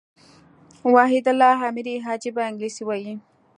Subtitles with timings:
[0.93, 3.13] وحيدالله اميري عجبه انګلېسي وايي.